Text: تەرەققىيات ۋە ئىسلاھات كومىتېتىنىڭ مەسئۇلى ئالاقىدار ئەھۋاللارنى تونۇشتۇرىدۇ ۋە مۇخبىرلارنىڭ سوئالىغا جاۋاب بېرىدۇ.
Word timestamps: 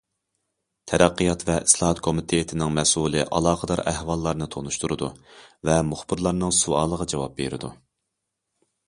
تەرەققىيات 0.91 1.43
ۋە 1.49 1.57
ئىسلاھات 1.65 1.99
كومىتېتىنىڭ 2.07 2.73
مەسئۇلى 2.77 3.25
ئالاقىدار 3.39 3.83
ئەھۋاللارنى 3.91 4.47
تونۇشتۇرىدۇ 4.55 5.11
ۋە 5.71 5.77
مۇخبىرلارنىڭ 5.91 6.57
سوئالىغا 6.61 7.09
جاۋاب 7.15 7.37
بېرىدۇ. 7.43 7.71